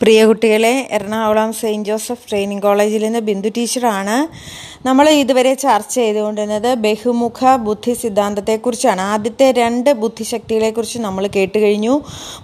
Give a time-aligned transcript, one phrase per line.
[0.00, 4.16] പ്രിയ കുട്ടികളെ Ernakulam Saint Joseph training കോളേജിൽ നിന്ന് ബിന്ദു ടീച്ചറാണ്
[4.86, 9.00] നമ്മൾ ഇതുവരെ ചർച്ച ചെയ്തുകൊണ്ടിരുന്നത് ബഹുമുഖ ബുദ്ധി സിദ്ധാന്തത്തെക്കുറിച്ചാണ്.
[9.12, 11.94] ആദ്യത്തെ രണ്ട് ബുദ്ധിശക്തികളെക്കുറിച്ച് നമ്മൾ കേട്ട് കഴിഞ്ഞു.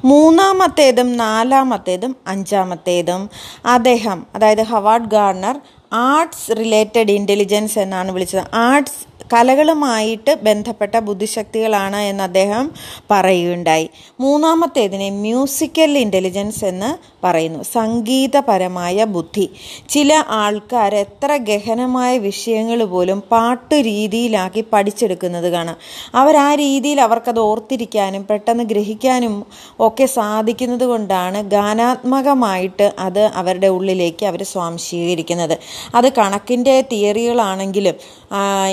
[0.04, 3.30] മൂന്നാമത്തേതും നാലാമത്തേതും അഞ്ചാമത്തേതും
[3.66, 5.58] അദ്ദേഹം അതായത് Howard Gardner
[5.92, 8.44] arts related intelligence എന്നാണ് വിളിച്ചത്.
[8.54, 12.70] ആർട്സ് കലകളുമായിട്ട് ബന്ധപ്പെട്ട ബുദ്ധിശക്തികളാണ് എന്ന് അദ്ദേഹം
[13.10, 13.90] പറയുകയുണ്ടായി.
[14.20, 16.90] മൂന്നാമത്തേതിനെ മ്യൂസിക്കൽ ഇന്റലിജൻസ് എന്ന്
[17.26, 17.62] പറയുന്നു.
[17.62, 19.50] സംഗീതപരമായ ബുദ്ധി.
[19.88, 25.76] ചില ആൾക്കാർ എത്ര ഗഹനമായ വിഷയങ്ങൾ പോലും പാട്ട് രീതിയിലാക്കി പഠിച്ചെടുക്കുന്നത് കാണാം.
[26.14, 29.46] അവർ ആ രീതിയിൽ അവർക്കത് ഓർത്തിരിക്കാനും പെട്ടെന്ന് ഗ്രഹിക്കാനും
[29.80, 35.58] ഒക്കെ സാധിക്കുന്നത് കൊണ്ടാണ് ഗാനാത്മകമായിട്ട് അത് അവരുടെ ഉള്ളിലേക്ക് അവർ സ്വാംശീകരിക്കുന്നത്.
[35.94, 37.96] അത് കണക്കിന്റെ തിയറികളാണെങ്കിലും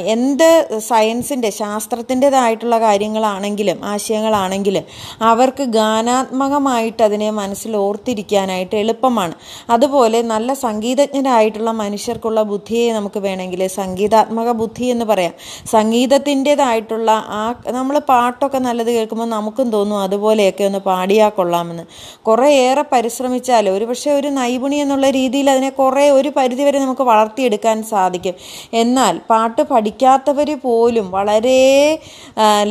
[0.06, 0.50] എന്ത്
[0.90, 4.84] സയൻസിന്റെ ശാസ്ത്രത്തിന്റെതായിട്ടുള്ള കാര്യങ്ങളാണെങ്കിലും ആശയങ്ങളാണെങ്കിലും
[5.22, 9.34] അവർക്ക് ഗാനാത്മകമായിട്ട് അതിനെ മനസ്സിൽ ഓർത്തിരിക്കാനായിട്ട് എളുപ്പമാണ്.
[9.70, 15.34] അതുപോലെ നല്ല സംഗീതജ്ഞരായിട്ടുള്ള മനുഷ്യർക്കുള്ള ബുദ്ധിയെ നമുക്ക് വേണമെങ്കിൽ സംഗീതാത്മക ബുദ്ധി എന്ന് പറയാം.
[15.72, 21.84] സംഗീതത്തിന്റെതായിട്ടുള്ള ആ നമ്മൾ പാട്ടൊക്കെ നല്ലത് കേൾക്കുമ്പോൾ നമുക്കും തോന്നും അതുപോലെയൊക്കെ ഒന്ന് പാടിയാൽ കൊള്ളാമെന്ന്.
[22.24, 28.36] കുറേയേറെ പരിശ്രമിച്ചാൽ ഒരു പക്ഷേ ഒരു നൈപുണി എന്നുള്ള രീതിയിൽ അതിനെ കുറേ ഒരു പരിധിവരെ നമുക്ക് വളർത്തിയെടുക്കാൻ സാധിക്കും.
[28.74, 31.60] എന്നാൽ പാട്ട് പഠിക്കാത്തവർ പോലും വളരെ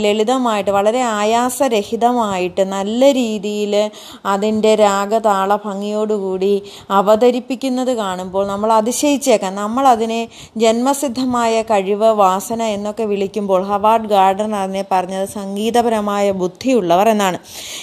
[0.03, 3.75] ലളിതമായിട്ട് വളരെ ആയാസരഹിതമായിട്ട് നല്ല രീതിയിൽ
[4.27, 9.55] അതിന്റെ രാഗതാള ഭംഗിയോടുകൂടി അവതരിപ്പിക്കുന്നത് കാണുമ്പോൾ നമ്മൾ അതിശയിച്ചേക്കാം.
[9.55, 10.21] നമ്മൾ അതിനെ
[10.57, 17.39] ജന്മസിദ്ധമായ കഴിവ് വാസന എന്നൊക്കെ വിളിക്കുമ്പോൾ ഹവാർഡ് ഗാർഡൻ അതിനെ പറഞ്ഞത് സംഗീതപരമായ ബുദ്ധിയുള്ളവർ എന്നാണ്.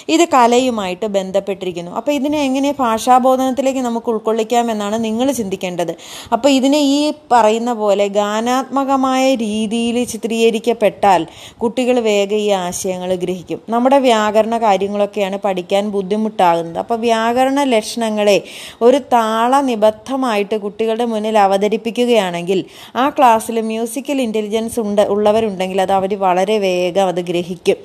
[0.10, 1.92] ഇത് കലയുമായിട്ട് ബന്ധപ്പെട്ടിരിക്കുന്നു.
[1.92, 5.94] അപ്പോൾ ഇതിനെ എങ്ങനെ ഭാഷാബോധനത്തിലേക്ക് നമുക്ക് ഉൾക്കൊള്ളിക്കാം എന്നാണ് നിങ്ങൾ ചിന്തിക്കേണ്ടത്.
[6.36, 7.00] അപ്പോൾ ഇതിനെ ഈ
[7.32, 11.22] പറയുന്ന പോലെ ഗാനാത്മകമായ രീതിയിൽ ചിത്രീകരിക്കപ്പെട്ടാൽ
[11.64, 13.60] കുട്ടികൾ വേഗം ഈ ആശയങ്ങൾ ഗ്രഹിക്കും.
[13.70, 16.80] നമ്മുടെ വ്യാകരണ കാര്യങ്ങളൊക്കെയാണ് പഠിക്കാൻ ബുദ്ധിമുട്ടാകുന്നത്.
[16.84, 18.38] അപ്പോൾ വ്യാകരണ ലക്ഷണങ്ങളെ
[18.82, 22.62] ഒരു താള നിബദ്ധമായിട്ട് കുട്ടികളുടെ മുന്നിൽ അവതരിപ്പിക്കുകയാണെങ്കിൽ
[22.96, 27.78] ആ ക്ലാസ്സിൽ മ്യൂസിക്കൽ ഇന്റലിജൻസ് ഉണ്ട് ഉള്ളവരുണ്ടെങ്കിൽ അത് അവർ വളരെ വേഗം അത് ഗ്രഹിക്കും.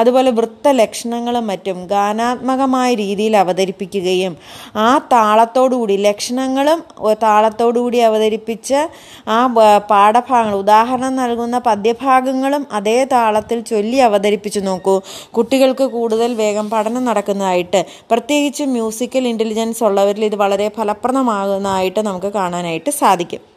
[0.00, 4.32] അതുപോലെ വൃത്തലക്ഷണങ്ങളും മറ്റും ഗാനാത്മകമായ രീതിയിൽ അവതരിപ്പിക്കുകയും
[4.76, 6.80] ആ താളത്തോടുകൂടി ലക്ഷണങ്ങളും
[7.22, 8.88] താളത്തോടുകൂടി അവതരിപ്പിച്ച്
[9.28, 9.46] ആ
[9.90, 10.54] പാഠഭാഗങ്ങൾ.
[10.54, 15.00] ഉദാഹരണം നൽകുന്ന പദ്യഭാഗങ്ങളും അതേ താളത്തിൽ ചൊല്ലി അവതരിപ്പിച്ചു നോക്കൂ.
[15.30, 17.84] കുട്ടികൾക്ക് കൂടുതൽ വേഗം പഠനം നടക്കുന്നതായിട്ട്.
[18.10, 23.55] പ്രത്യേകിച്ച് മ്യൂസിക്കൽ ഇന്റലിജൻസ് ഉള്ളവരിൽ ഇത് വളരെ ഫലപ്രദമാകുന്നതായിട്ട് നമുക്ക് കാണാനായിട്ട് സാധിക്കും.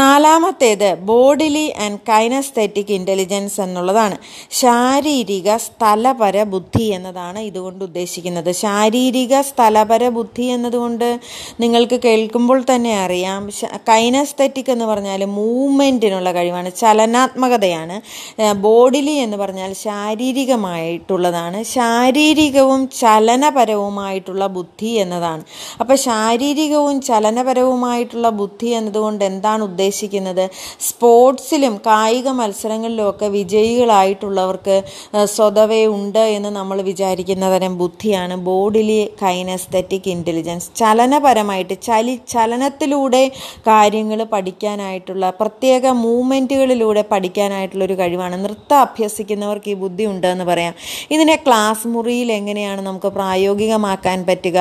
[0.00, 4.16] നാലാമത്തേത് ബോഡിലി ആൻഡ് കൈനസ്തെറ്റിക് ഇന്റലിജൻസ് എന്നുള്ളതാണ്.
[4.50, 8.52] ശാരീരിക സ്ഥലപര ബുദ്ധി എന്നതാണ് ഇതുകൊണ്ട് ഉദ്ദേശിക്കുന്നത്.
[8.52, 11.20] ശാരീരിക സ്ഥലപര ബുദ്ധി എന്നതുകൊണ്ട്
[11.60, 13.42] നിങ്ങൾക്ക് കേൾക്കുമ്പോൾ തന്നെ അറിയാം.
[13.88, 17.96] കൈനസ്തെറ്റിക് എന്ന് പറഞ്ഞാൽ മൂവ്മെന്റിനുള്ള കഴിവാണ് ചലനാത്മകതയാണ്.
[18.66, 21.62] ബോഡിലി എന്ന് പറഞ്ഞാൽ ശാരീരികമായിട്ടുള്ളതാണ്.
[21.62, 25.42] ശാരീരികവും ചലനപരവുമായിട്ടുള്ള ബുദ്ധി എന്നതാണ്.
[25.80, 30.44] അപ്പോൾ ശാരീരികവും ചലനപരവുമായിട്ടുള്ള ബുദ്ധി എന്നതുകൊണ്ട് എന്താണ് ഉദ്ദേശിക്കുന്നത്.
[30.88, 34.76] സ്പോർട്സിലും കായിക മത്സരങ്ങളിലും ഒക്കെ വിജയികളായിട്ടുള്ളവർക്ക്
[35.34, 40.68] സ്വതവേ ഉണ്ട് എന്ന് നമ്മൾ വിചാരിക്കുന്ന തരം ബുദ്ധിയാണ് ബോഡിലി കൈനസ്തറ്റിക് ഇന്റലിജൻസ്.
[40.80, 43.22] ചലനപരമായിട്ട് ചലി ചലനത്തിലൂടെ
[43.68, 48.38] കാര്യങ്ങൾ പഠിക്കാനായിട്ടുള്ള പ്രത്യേക മൂവ്മെന്റുകളിലൂടെ പഠിക്കാനായിട്ടുള്ള ഒരു കഴിവാണ്.
[48.44, 50.74] നൃത്തം അഭ്യസിക്കുന്നവർക്ക് ഈ ബുദ്ധി ഉണ്ടെന്ന് പറയാം.
[51.16, 54.58] ഇതിനെ ക്ലാസ് മുറിയിൽ എങ്ങനെയാണ് നമുക്ക് പ്രായോഗികമാക്കാൻ പറ്റുക?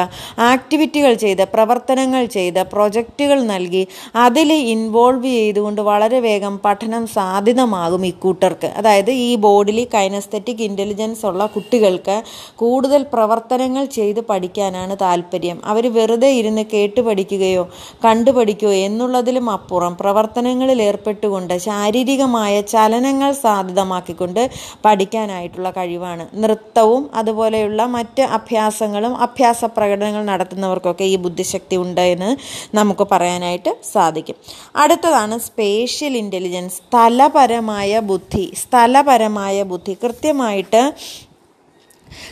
[0.51, 3.81] ആക്ടിവിറ്റികൾ ചെയ്ത് പ്രവർത്തനങ്ങൾ ചെയ്ത് പ്രൊജക്റ്റുകൾ നൽകി
[4.25, 8.69] അതിൽ ഇൻവോൾവ് ചെയ്തുകൊണ്ട് വളരെ വേഗം പഠനം സാധ്യതമാകും ഇക്കൂട്ടർക്ക്.
[8.79, 12.17] അതായത് ഈ ബോഡിലി കൈനസ്തറ്റിക് ഇന്റലിജൻസ് ഉള്ള കുട്ടികൾക്ക്
[12.61, 15.57] കൂടുതൽ പ്രവർത്തനങ്ങൾ ചെയ്ത് പഠിക്കാനാണ് താല്പര്യം.
[15.71, 17.63] അവർ വെറുതെ ഇരുന്ന് കേട്ട് പഠിക്കുകയോ
[18.05, 24.41] കണ്ടു പഠിക്കുകയോ എന്നുള്ളതിലും അപ്പുറം പ്രവർത്തനങ്ങളിൽ ഏർപ്പെട്ടുകൊണ്ട് ശാരീരികമായ ചലനങ്ങൾ സാധ്യതമാക്കിക്കൊണ്ട്
[24.85, 26.23] പഠിക്കാനായിട്ടുള്ള കഴിവാണ്.
[26.43, 32.29] നൃത്തവും അതുപോലെയുള്ള മറ്റ് അഭ്യാസങ്ങളും അഭ്യാസ പ്രകടനങ്ങൾ നടത്തുന്നവർക്കൊക്കെ ഈ ബുദ്ധിശക്തി ഉണ്ട് എന്ന്
[32.77, 34.37] നമുക്ക് പറയാനായിട്ട് സാധിക്കും.
[34.75, 38.53] അടുത്തതാണ് സ്പേഷ്യൽ ഇന്റലിജൻസ് സ്ഥലപരമായ ബുദ്ധി.
[38.57, 39.93] സ്ഥലപരമായ ബുദ്ധി.
[40.03, 40.93] കൃത്യമായിട്ട്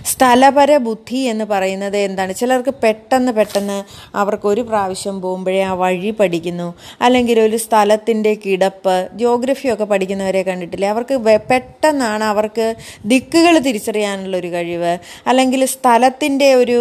[0.05, 2.33] സ്ഥലപര ബുദ്ധി എന്ന് പറയുന്നത് എന്താണ്?
[2.33, 3.77] ചിലർക്ക് പെട്ടെന്ന് പെട്ടെന്ന്
[4.17, 6.67] അവർക്ക് ഒരു പ്രാവശ്യം പോകുമ്പോഴേ ആ വഴി പഠിക്കുന്നു.
[7.01, 10.87] അല്ലെങ്കിൽ ഒരു സ്ഥലത്തിന്റെ കിടപ്പ് ജോഗ്രഫിയൊക്കെ പഠിക്കുന്നവരെ കണ്ടിട്ടില്ലേ?
[10.87, 11.17] അവർക്ക്
[11.51, 12.67] പെട്ടെന്നാണ് അവർക്ക്
[13.05, 14.93] ദിക്കുകൾ തിരിച്ചറിയാനുള്ള ഒരു കഴിവ്.
[15.27, 16.79] അല്ലെങ്കിൽ സ്ഥലത്തിന്റെ ഒരു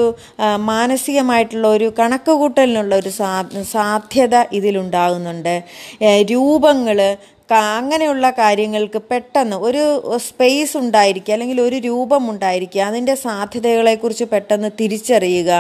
[0.56, 3.12] മാനസികമായിട്ടുള്ള ഒരു കണക്ക് കൂട്ടലിനുള്ള ഒരു
[3.74, 5.54] സാധ്യത ഇതിലുണ്ടാകുന്നുണ്ട്.
[6.32, 6.98] രൂപങ്ങൾ
[7.54, 9.82] അങ്ങനെയുള്ള കാര്യങ്ങൾക്ക് പെട്ടെന്ന് ഒരു
[10.28, 15.50] സ്പേസ് ഉണ്ടായിരിക്കുക അല്ലെങ്കിൽ ഒരു രൂപം ഉണ്ടായിരിക്കുക അതിന്റെ സാധ്യതകളെക്കുറിച്ച് പെട്ടെന്ന് തിരിച്ചറിയുക.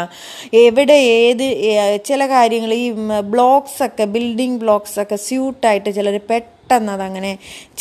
[0.66, 1.44] എവിടെ ഏത്
[2.04, 2.90] ചില കാര്യങ്ങൾ ഈ
[3.34, 7.30] ബ്ലോക്സ് ഒക്കെ ബിൽഡിംഗ് ബ്ലോക്സ് ഒക്കെ സ്യൂട്ടായിട്ട് ചിലർ പെട്ടെന്ന് പെട്ടെന്ന് അതങ്ങനെ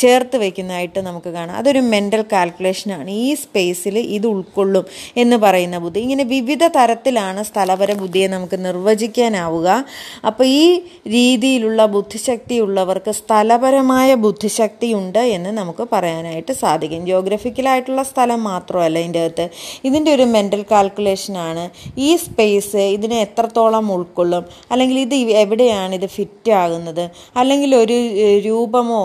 [0.00, 1.56] ചേർത്ത് വയ്ക്കുന്നതായിട്ട് നമുക്ക് കാണാം.
[1.60, 4.84] അതൊരു മെന്റൽ കാൽക്കുലേഷനാണ് ഈ സ്പേസിൽ ഇത് ഉൾക്കൊള്ളും
[5.16, 6.00] എന്ന് പറയുന്ന ബുദ്ധി.
[6.06, 9.68] ഇങ്ങനെ വിവിധ തരത്തിലാണ് സ്ഥലപര ബുദ്ധിയെ നമുക്ക് നിർവചിക്കാനാവുക.
[10.28, 10.64] അപ്പോൾ ഈ
[11.14, 16.78] രീതിയിലുള്ള ബുദ്ധിശക്തി ഉള്ളവർക്ക് സ്ഥലപരമായ ബുദ്ധിശക്തി ഉണ്ട് എന്ന് നമുക്ക് പറയാനായിട്ട് സാധിക്കും.
[17.10, 19.46] ജോഗ്രഫിക്കലായിട്ടുള്ള സ്ഥലം മാത്രമല്ല ഇതിന്റെ അകത്ത്.
[19.88, 21.64] ഇതിന്റെ ഒരു മെന്റൽ കാൽക്കുലേഷനാണ്
[22.00, 22.58] ഈ സ്പേസ്
[22.96, 23.58] ഇതിനെ എത്രത്തോളം
[23.96, 24.44] ഉൾക്കൊള്ളും?
[24.72, 25.14] അല്ലെങ്കിൽ ഇത്
[25.44, 27.04] എവിടെയാണ് ഇത് ഫിറ്റ് ആകുന്നത്?
[27.40, 28.38] അല്ലെങ്കിൽ ഒരു ഏഹ്,
[28.80, 29.00] രൂപമോ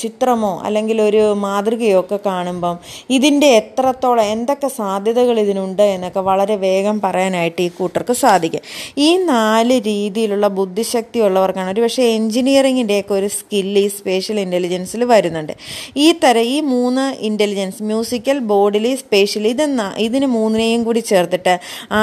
[0.00, 2.76] ചിത്രമോ അല്ലെങ്കിൽ ഒരു മാതൃകയോ ഒക്കെ കാണുമ്പം
[3.16, 8.62] ഇതിന്റെ എത്രത്തോളം എന്തൊക്കെ സാധ്യതകൾ ഇതിനുണ്ട് എന്നൊക്കെ വളരെ വേഗം പറയാനായിട്ട് ഈ കൂട്ടർക്ക് സാധിക്കും.
[8.98, 15.54] ഈ നാല് രീതിയിലുള്ള ബുദ്ധിശക്തി ഉള്ളവർക്കാണ് ഒരു പക്ഷേ എൻജിനീയറിങ്ങിന്റെയൊക്കെ ഒരു സ്കില്ല് ഈ സ്പേഷ്യൽ ഇന്റലിജൻസിൽ വരുന്നുണ്ട്.
[15.96, 19.64] ഈ തരം ഈ മൂന്ന് ഇന്റലിജൻസ് മ്യൂസിക്കൽ ബോഡിലി സ്പേഷ്യൽ ഇത്
[20.06, 21.54] ഇതിന് മൂന്നിനെയും കൂടി ചേർത്തിട്ട്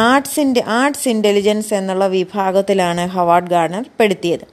[0.05, 4.45] ആർട്സിന്റെ ആർട്സ് ഇന്റലിജൻസ് എന്നുള്ള വിഭാഗത്തിലാണ് ഹവാർഡ് ഗാർണർ പെടുത്തിയത്.